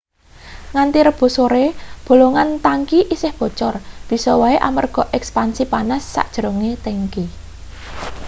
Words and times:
nganthi 0.73 0.99
rebo 1.07 1.25
sore 1.37 1.65
bolongan 2.07 2.49
tangki 2.65 2.99
isih 3.15 3.33
bocor 3.39 3.73
bisa 4.09 4.31
wae 4.41 4.57
amarga 4.69 5.03
ekspansi 5.17 5.63
panas 5.73 6.03
sajerone 6.13 6.71
tangki 6.85 7.25